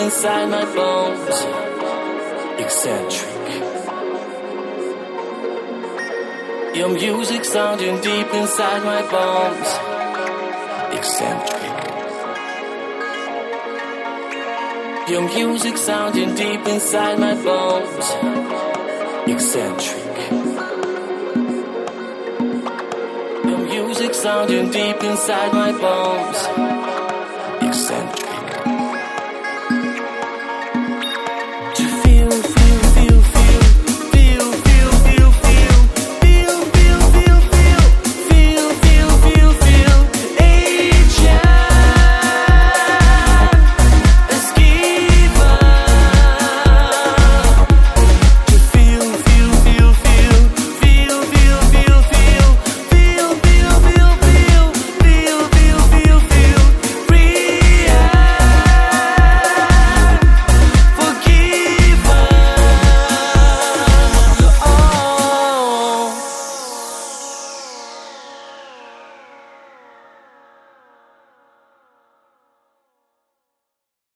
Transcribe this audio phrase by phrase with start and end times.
[0.00, 1.36] inside my bones.
[2.64, 3.30] Eccentric.
[6.74, 9.68] Your music sounding deep inside my bones.
[10.98, 11.60] Eccentric.
[15.10, 18.06] Your music sounding deep inside my bones.
[19.34, 20.30] Eccentric.
[23.44, 26.38] Your music sounding deep inside my bones.
[27.68, 28.29] Eccentric.